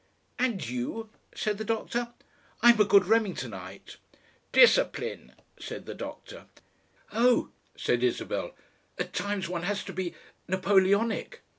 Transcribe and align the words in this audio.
"And 0.39 0.67
you?" 0.67 1.11
said 1.35 1.59
the 1.59 1.63
doctor. 1.63 2.11
"I'm 2.63 2.81
a 2.81 2.85
good 2.85 3.05
Remington 3.05 3.53
ite." 3.53 3.97
"Discipline!" 4.51 5.35
said 5.59 5.85
the 5.85 5.93
doctor. 5.93 6.45
"Oh!" 7.13 7.51
said 7.75 8.01
Isabel. 8.03 8.55
"At 8.97 9.13
times 9.13 9.47
one 9.47 9.61
has 9.61 9.83
to 9.83 9.93
be 9.93 10.15
Napoleonic. 10.47 11.41